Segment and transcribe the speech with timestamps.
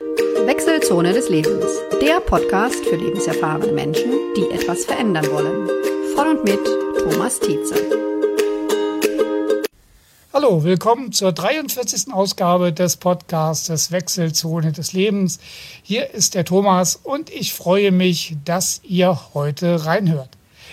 [0.00, 1.66] Wechselzone des Lebens,
[2.00, 5.68] der Podcast für lebenserfahrene Menschen, die etwas verändern wollen.
[6.14, 6.58] Von und mit
[6.98, 7.74] Thomas Tietze.
[10.32, 12.14] Hallo, willkommen zur 43.
[12.14, 15.38] Ausgabe des Podcasts Wechselzone des Lebens.
[15.82, 20.30] Hier ist der Thomas und ich freue mich, dass ihr heute reinhört.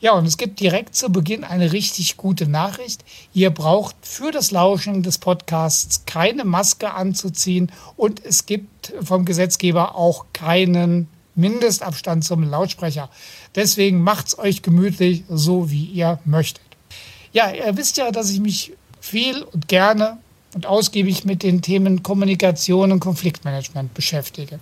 [0.00, 3.04] Ja, und es gibt direkt zu Beginn eine richtig gute Nachricht.
[3.34, 9.96] Ihr braucht für das Lauschen des Podcasts keine Maske anzuziehen und es gibt vom Gesetzgeber
[9.96, 13.10] auch keinen Mindestabstand zum Lautsprecher.
[13.54, 16.64] Deswegen macht's euch gemütlich, so wie ihr möchtet.
[17.32, 20.16] Ja, ihr wisst ja, dass ich mich viel und gerne
[20.54, 24.60] und ausgiebig mit den Themen Kommunikation und Konfliktmanagement beschäftige.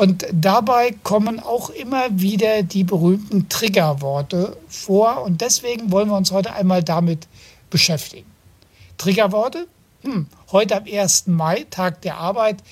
[0.00, 5.22] Und dabei kommen auch immer wieder die berühmten Triggerworte vor.
[5.24, 7.28] Und deswegen wollen wir uns heute einmal damit
[7.68, 8.24] beschäftigen.
[8.96, 9.66] Triggerworte?
[10.00, 11.26] Hm, heute am 1.
[11.26, 12.62] Mai, Tag der Arbeit.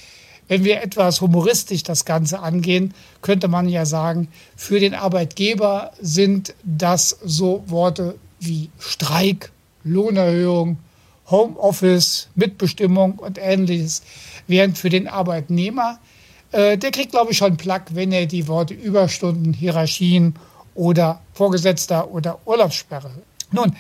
[0.48, 6.55] Wenn wir etwas humoristisch das Ganze angehen, könnte man ja sagen, für den Arbeitgeber sind
[6.64, 9.52] das so Worte wie Streik,
[9.84, 10.78] Lohnerhöhung,
[11.30, 14.00] Homeoffice, Mitbestimmung und ähnliches,
[14.47, 15.98] während für den Arbeitnehmer
[16.52, 20.34] äh, der kriegt, glaube ich, schon Plack, wenn er die Worte Überstunden, Hierarchien
[20.74, 23.10] oder Vorgesetzter oder Urlaubssperre.
[23.50, 23.77] Nun,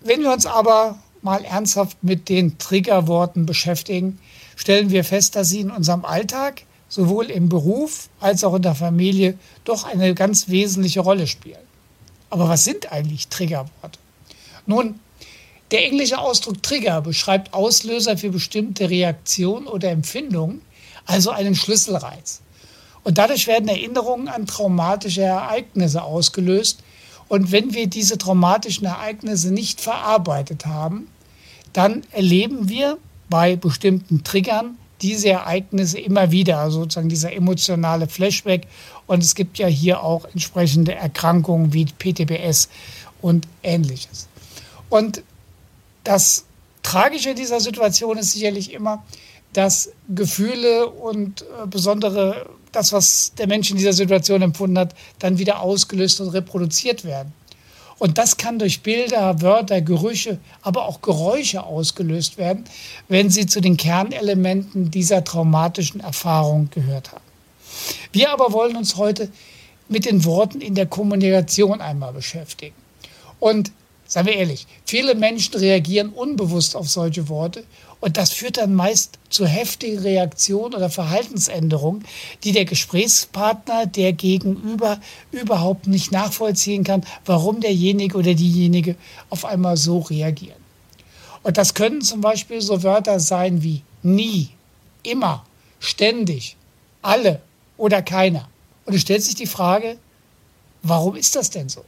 [0.00, 4.18] wenn wir uns aber mal ernsthaft mit den Triggerworten beschäftigen,
[4.56, 8.74] stellen wir fest, dass sie in unserem Alltag sowohl im Beruf als auch in der
[8.74, 11.64] Familie doch eine ganz wesentliche Rolle spielen.
[12.30, 13.98] Aber was sind eigentlich Triggerworte?
[14.66, 15.00] Nun,
[15.70, 20.60] der englische Ausdruck Trigger beschreibt Auslöser für bestimmte Reaktionen oder Empfindungen,
[21.06, 22.40] also einen Schlüsselreiz.
[23.02, 26.80] Und dadurch werden Erinnerungen an traumatische Ereignisse ausgelöst.
[27.28, 31.08] Und wenn wir diese traumatischen Ereignisse nicht verarbeitet haben,
[31.72, 38.66] dann erleben wir bei bestimmten Triggern diese Ereignisse immer wieder, also sozusagen dieser emotionale Flashback.
[39.06, 42.68] Und es gibt ja hier auch entsprechende Erkrankungen wie PTBS
[43.20, 44.28] und ähnliches.
[44.88, 45.22] Und
[46.04, 46.44] das
[46.84, 49.04] Tragische dieser Situation ist sicherlich immer,
[49.52, 55.38] dass Gefühle und äh, besondere, das, was der Mensch in dieser Situation empfunden hat, dann
[55.38, 57.32] wieder ausgelöst und reproduziert werden.
[57.98, 62.64] Und das kann durch Bilder, Wörter, Gerüche, aber auch Geräusche ausgelöst werden,
[63.08, 67.24] wenn sie zu den Kernelementen dieser traumatischen Erfahrung gehört haben.
[68.12, 69.30] Wir aber wollen uns heute
[69.88, 72.74] mit den Worten in der Kommunikation einmal beschäftigen.
[73.38, 73.72] Und
[74.06, 77.64] Seien wir ehrlich, viele Menschen reagieren unbewusst auf solche Worte
[78.00, 82.04] und das führt dann meist zu heftigen Reaktionen oder Verhaltensänderungen,
[82.44, 85.00] die der Gesprächspartner, der Gegenüber
[85.32, 88.96] überhaupt nicht nachvollziehen kann, warum derjenige oder diejenige
[89.30, 90.62] auf einmal so reagieren.
[91.42, 94.50] Und das können zum Beispiel so Wörter sein wie nie,
[95.02, 95.46] immer,
[95.78, 96.56] ständig,
[97.00, 97.40] alle
[97.78, 98.48] oder keiner.
[98.84, 99.96] Und es stellt sich die Frage,
[100.82, 101.84] warum ist das denn so?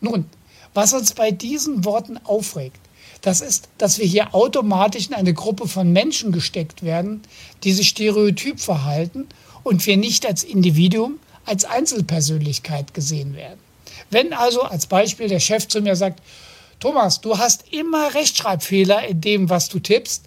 [0.00, 0.30] Nun,
[0.76, 2.78] was uns bei diesen Worten aufregt,
[3.22, 7.22] das ist, dass wir hier automatisch in eine Gruppe von Menschen gesteckt werden,
[7.64, 9.26] die sich stereotyp verhalten
[9.64, 13.58] und wir nicht als Individuum, als Einzelpersönlichkeit gesehen werden.
[14.10, 16.20] Wenn also als Beispiel der Chef zu mir sagt,
[16.78, 20.24] Thomas, du hast immer Rechtschreibfehler in dem, was du tippst,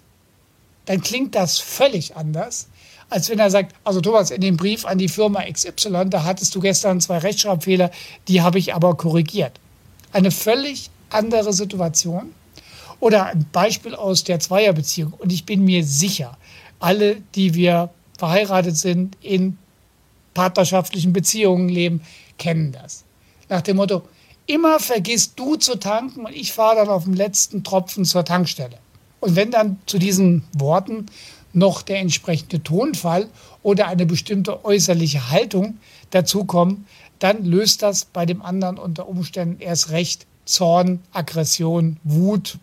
[0.86, 2.66] dann klingt das völlig anders,
[3.08, 6.54] als wenn er sagt, also Thomas, in dem Brief an die Firma XY, da hattest
[6.54, 7.90] du gestern zwei Rechtschreibfehler,
[8.26, 9.60] die habe ich aber korrigiert
[10.12, 12.34] eine völlig andere Situation.
[13.00, 15.14] Oder ein Beispiel aus der Zweierbeziehung.
[15.14, 16.36] Und ich bin mir sicher,
[16.78, 19.56] alle, die wir verheiratet sind, in
[20.34, 22.02] partnerschaftlichen Beziehungen leben,
[22.38, 23.04] kennen das.
[23.48, 24.02] Nach dem Motto,
[24.46, 28.78] immer vergisst du zu tanken und ich fahre dann auf dem letzten Tropfen zur Tankstelle.
[29.20, 31.06] Und wenn dann zu diesen Worten
[31.52, 33.28] noch der entsprechende Tonfall
[33.62, 35.78] oder eine bestimmte äußerliche Haltung
[36.10, 36.86] dazukommen,
[37.20, 42.58] dann löst das bei dem anderen unter Umständen erst recht Zorn, Aggression, Wut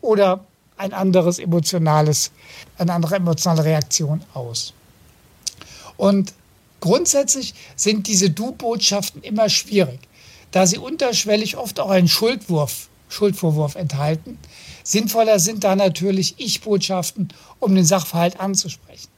[0.00, 0.44] oder
[0.76, 2.30] ein anderes emotionales,
[2.78, 4.72] eine andere emotionale Reaktion aus.
[5.96, 6.32] Und
[6.80, 9.98] grundsätzlich sind diese Du-Botschaften immer schwierig,
[10.52, 14.38] da sie unterschwellig oft auch einen Schuldwurf, Schuldvorwurf enthalten.
[14.84, 19.08] Sinnvoller sind da natürlich Ich-Botschaften, um den Sachverhalt anzusprechen.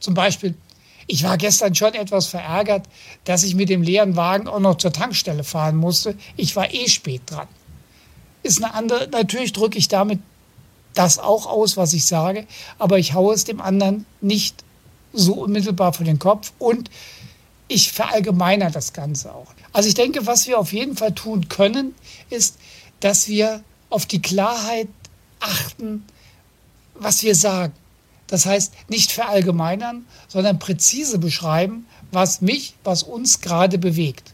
[0.00, 0.54] Zum Beispiel,
[1.06, 2.86] ich war gestern schon etwas verärgert,
[3.24, 6.16] dass ich mit dem leeren Wagen auch noch zur Tankstelle fahren musste.
[6.36, 7.48] Ich war eh spät dran.
[8.42, 10.20] Ist eine andere, natürlich drücke ich damit
[10.94, 12.46] das auch aus, was ich sage,
[12.78, 14.62] aber ich haue es dem anderen nicht
[15.12, 16.90] so unmittelbar vor den Kopf und
[17.68, 19.54] ich verallgemeiner das Ganze auch.
[19.72, 21.94] Also ich denke, was wir auf jeden Fall tun können,
[22.28, 22.58] ist,
[23.00, 24.88] dass wir auf die Klarheit
[25.40, 26.04] achten,
[26.94, 27.72] was wir sagen
[28.32, 34.32] Das heißt, nicht verallgemeinern, sondern präzise beschreiben, was mich, was uns gerade bewegt.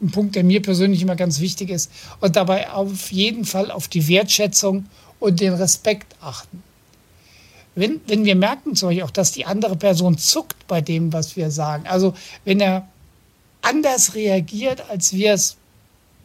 [0.00, 1.90] Ein Punkt, der mir persönlich immer ganz wichtig ist.
[2.20, 4.86] Und dabei auf jeden Fall auf die Wertschätzung
[5.18, 6.62] und den Respekt achten.
[7.74, 11.34] Wenn, wenn wir merken zum Beispiel auch, dass die andere Person zuckt bei dem, was
[11.34, 12.14] wir sagen, also
[12.44, 12.86] wenn er
[13.62, 15.56] anders reagiert, als wir es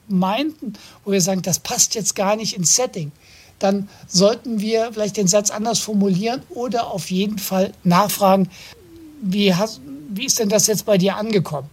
[0.07, 0.73] meinten,
[1.03, 3.11] wo wir sagen, das passt jetzt gar nicht ins Setting,
[3.59, 8.49] dann sollten wir vielleicht den Satz anders formulieren oder auf jeden Fall nachfragen,
[9.21, 11.69] wie, hast, wie ist denn das jetzt bei dir angekommen?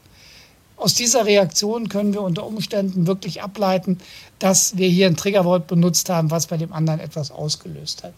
[0.76, 3.98] Aus dieser Reaktion können wir unter Umständen wirklich ableiten,
[4.38, 8.12] dass wir hier ein Triggerwort benutzt haben, was bei dem anderen etwas ausgelöst hat.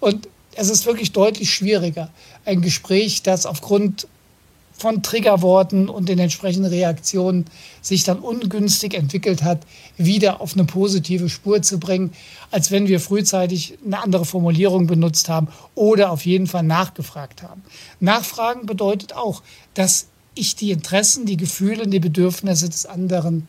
[0.00, 2.08] Und es ist wirklich deutlich schwieriger,
[2.46, 4.06] ein Gespräch, das aufgrund
[4.80, 7.44] von Triggerworten und den entsprechenden Reaktionen
[7.82, 9.60] sich dann ungünstig entwickelt hat,
[9.98, 12.12] wieder auf eine positive Spur zu bringen,
[12.50, 17.62] als wenn wir frühzeitig eine andere Formulierung benutzt haben oder auf jeden Fall nachgefragt haben.
[18.00, 19.42] Nachfragen bedeutet auch,
[19.74, 23.46] dass ich die Interessen, die Gefühle, die Bedürfnisse des anderen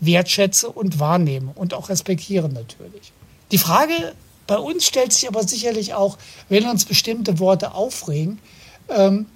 [0.00, 3.12] wertschätze und wahrnehme und auch respektiere natürlich.
[3.52, 4.12] Die Frage
[4.46, 6.18] bei uns stellt sich aber sicherlich auch,
[6.48, 8.38] wenn uns bestimmte Worte aufregen,
[8.88, 9.26] ähm,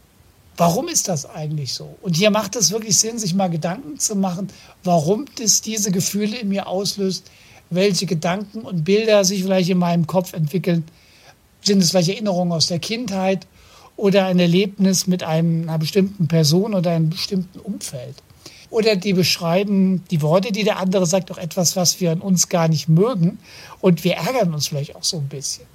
[0.56, 1.96] Warum ist das eigentlich so?
[2.00, 4.48] Und hier macht es wirklich Sinn, sich mal Gedanken zu machen,
[4.84, 7.30] warum das diese Gefühle in mir auslöst,
[7.68, 10.84] welche Gedanken und Bilder sich vielleicht in meinem Kopf entwickeln.
[11.62, 13.46] Sind es vielleicht Erinnerungen aus der Kindheit
[13.96, 18.14] oder ein Erlebnis mit einer bestimmten Person oder einem bestimmten Umfeld?
[18.70, 22.48] Oder die beschreiben die Worte, die der andere sagt, auch etwas, was wir an uns
[22.48, 23.38] gar nicht mögen.
[23.80, 25.66] Und wir ärgern uns vielleicht auch so ein bisschen.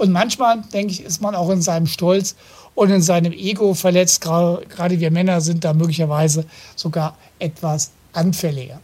[0.00, 2.34] Und manchmal, denke ich, ist man auch in seinem Stolz
[2.74, 4.22] und in seinem Ego verletzt.
[4.22, 8.80] Gerade wir Männer sind da möglicherweise sogar etwas anfälliger.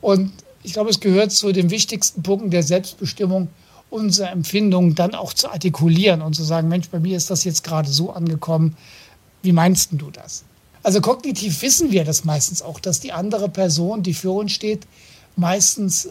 [0.00, 0.32] Und
[0.62, 3.48] ich glaube, es gehört zu den wichtigsten Punkten der Selbstbestimmung,
[3.90, 7.62] unsere Empfindungen dann auch zu artikulieren und zu sagen, Mensch, bei mir ist das jetzt
[7.62, 8.78] gerade so angekommen.
[9.42, 10.44] Wie meinst du das?
[10.82, 14.86] Also kognitiv wissen wir das meistens auch, dass die andere Person, die für uns steht,
[15.36, 16.08] meistens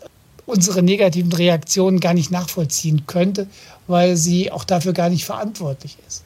[0.49, 3.47] unsere negativen Reaktionen gar nicht nachvollziehen könnte,
[3.87, 6.23] weil sie auch dafür gar nicht verantwortlich ist.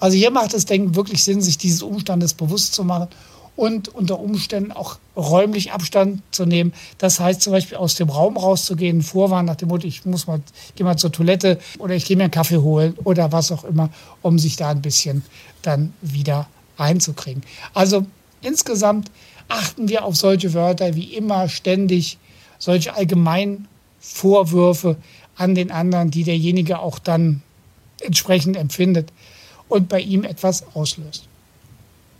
[0.00, 3.08] Also hier macht es, denke ich, wirklich Sinn, sich dieses Umstandes bewusst zu machen
[3.54, 6.72] und unter Umständen auch räumlich Abstand zu nehmen.
[6.98, 10.40] Das heißt zum Beispiel aus dem Raum rauszugehen, Vorwarn nach dem Motto, ich muss mal,
[10.74, 13.90] gehe mal zur Toilette oder ich gehe mir einen Kaffee holen oder was auch immer,
[14.22, 15.22] um sich da ein bisschen
[15.60, 16.48] dann wieder
[16.78, 17.42] einzukriegen.
[17.74, 18.06] Also
[18.40, 19.10] insgesamt
[19.48, 22.18] achten wir auf solche Wörter wie immer ständig,
[22.62, 23.66] solche allgemeinen
[23.98, 24.96] Vorwürfe
[25.36, 27.42] an den anderen, die derjenige auch dann
[28.00, 29.12] entsprechend empfindet
[29.68, 31.24] und bei ihm etwas auslöst.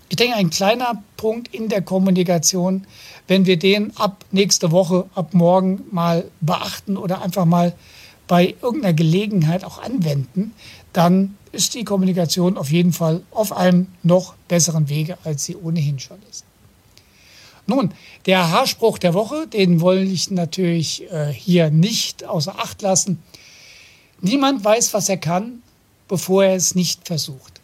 [0.09, 2.89] Ich denke, ein kleiner Punkt in der Kommunikation,
[3.29, 7.73] wenn wir den ab nächste Woche, ab morgen mal beachten oder einfach mal
[8.27, 10.55] bei irgendeiner Gelegenheit auch anwenden,
[10.93, 16.01] dann ist die Kommunikation auf jeden Fall auf einem noch besseren Wege, als sie ohnehin
[16.01, 16.45] schon ist.
[17.73, 17.95] Nun,
[18.27, 23.23] der Haarspruch der Woche, den wollte ich natürlich äh, hier nicht außer Acht lassen.
[24.21, 25.63] Niemand weiß, was er kann,
[26.07, 27.63] bevor er es nicht versucht.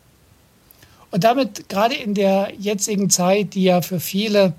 [1.10, 4.54] Und damit gerade in der jetzigen Zeit, die ja für viele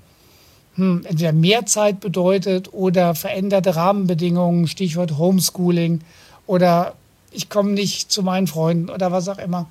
[0.76, 6.00] hm, entweder mehr Zeit bedeutet oder veränderte Rahmenbedingungen, Stichwort Homeschooling
[6.46, 6.94] oder
[7.32, 9.68] ich komme nicht zu meinen Freunden oder was auch immer.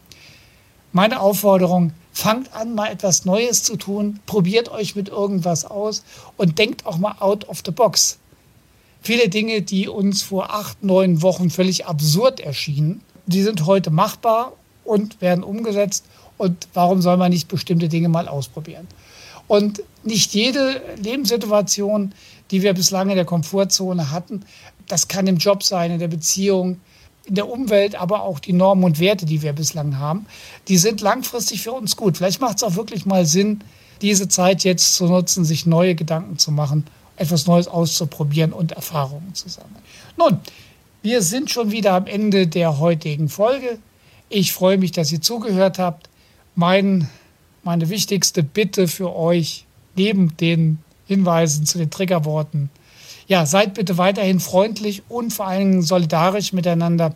[0.92, 6.04] Meine Aufforderung, fangt an, mal etwas Neues zu tun, probiert euch mit irgendwas aus
[6.36, 8.18] und denkt auch mal out of the box.
[9.02, 14.54] Viele Dinge, die uns vor acht, neun Wochen völlig absurd erschienen, die sind heute machbar
[14.84, 16.06] und werden umgesetzt.
[16.38, 18.88] Und warum soll man nicht bestimmte Dinge mal ausprobieren?
[19.48, 22.14] Und nicht jede Lebenssituation,
[22.52, 24.44] die wir bislang in der Komfortzone hatten,
[24.88, 26.82] das kann im Job sein, in der Beziehung,
[27.26, 30.26] in der Umwelt, aber auch die Normen und Werte, die wir bislang haben,
[30.68, 32.18] die sind langfristig für uns gut.
[32.18, 33.62] Vielleicht macht es auch wirklich mal Sinn,
[34.02, 36.86] diese Zeit jetzt zu nutzen, sich neue Gedanken zu machen,
[37.18, 39.76] etwas Neues auszuprobieren und Erfahrungen zu sammeln.
[40.18, 40.40] Nun,
[41.02, 43.80] wir sind schon wieder am Ende der heutigen Folge.
[44.30, 46.10] Ich freue mich, dass ihr zugehört habt.
[46.56, 47.10] Mein,
[47.64, 52.70] meine wichtigste Bitte für euch, neben den Hinweisen zu den Triggerworten,
[53.30, 57.14] ja, seid bitte weiterhin freundlich und vor allem solidarisch miteinander.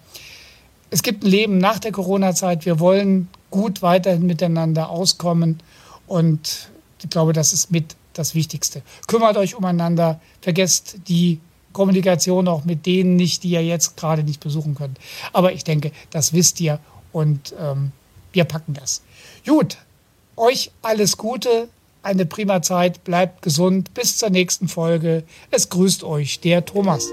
[0.92, 2.68] Es gibt ein Leben nach der Corona-Zeit.
[2.68, 5.60] Wir wollen gut weiterhin miteinander auskommen
[6.06, 6.70] und
[7.02, 8.84] ich glaube, das ist mit das Wichtigste.
[9.08, 11.40] Kümmert euch umeinander, vergesst die
[11.74, 15.00] Kommunikation auch mit denen nicht, die ihr jetzt gerade nicht besuchen könnt.
[15.34, 16.80] Aber ich denke, das wisst ihr
[17.12, 17.92] und ähm,
[18.34, 19.02] wir packen das.
[19.48, 19.78] Gut,
[20.36, 21.70] euch alles Gute,
[22.04, 25.24] eine prima Zeit, bleibt gesund, bis zur nächsten Folge.
[25.52, 27.10] Es grüßt euch der Thomas.